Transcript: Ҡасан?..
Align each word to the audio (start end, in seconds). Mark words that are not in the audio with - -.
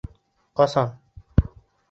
Ҡасан?.. 0.61 0.89